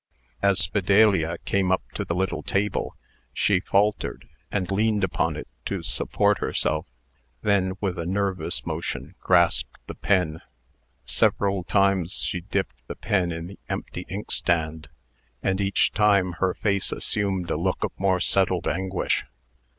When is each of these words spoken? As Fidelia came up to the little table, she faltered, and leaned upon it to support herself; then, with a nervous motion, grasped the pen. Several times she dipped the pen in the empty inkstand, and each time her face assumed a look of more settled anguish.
As 0.41 0.65
Fidelia 0.65 1.37
came 1.45 1.71
up 1.71 1.83
to 1.93 2.03
the 2.03 2.15
little 2.15 2.41
table, 2.41 2.95
she 3.35 3.59
faltered, 3.59 4.27
and 4.51 4.71
leaned 4.71 5.03
upon 5.03 5.35
it 5.35 5.47
to 5.65 5.83
support 5.83 6.39
herself; 6.39 6.87
then, 7.43 7.73
with 7.81 7.99
a 7.99 8.05
nervous 8.07 8.65
motion, 8.65 9.13
grasped 9.19 9.79
the 9.85 9.93
pen. 9.93 10.41
Several 11.05 11.63
times 11.63 12.13
she 12.13 12.41
dipped 12.41 12.87
the 12.87 12.95
pen 12.95 13.31
in 13.31 13.45
the 13.45 13.59
empty 13.69 14.07
inkstand, 14.09 14.89
and 15.43 15.61
each 15.61 15.91
time 15.91 16.31
her 16.39 16.55
face 16.55 16.91
assumed 16.91 17.51
a 17.51 17.55
look 17.55 17.83
of 17.83 17.91
more 17.99 18.19
settled 18.19 18.67
anguish. 18.67 19.23